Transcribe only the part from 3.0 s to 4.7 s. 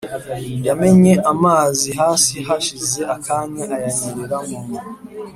akanya ayanyereramo